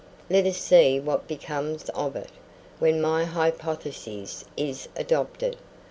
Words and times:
Let 0.31 0.47
us 0.47 0.57
see 0.57 0.99
what 0.99 1.27
becomes 1.27 1.87
of 1.89 2.15
it, 2.15 2.29
when 2.79 3.03
my 3.03 3.23
hypothesis 3.23 4.43
is 4.57 4.89
adopted. 4.95 5.57